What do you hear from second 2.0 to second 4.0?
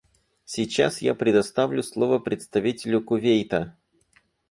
представителю Кувейта.